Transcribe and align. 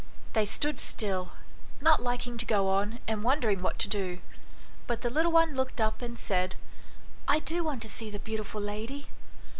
They 0.33 0.47
stood 0.47 0.79
still, 0.79 1.33
not 1.79 2.01
liking 2.01 2.35
to 2.39 2.45
go 2.47 2.67
on 2.69 2.97
and 3.07 3.23
wondering 3.23 3.61
what 3.61 3.77
to 3.77 3.87
do. 3.87 4.17
But 4.87 5.01
the 5.01 5.11
little 5.11 5.31
one 5.31 5.53
looked 5.53 5.79
up 5.79 6.01
and 6.01 6.17
said 6.17 6.55
"I 7.27 7.37
do 7.37 7.63
want 7.63 7.83
to 7.83 7.89
see 7.89 8.09
the 8.09 8.17
beautiful 8.17 8.61
lady." 8.61 9.09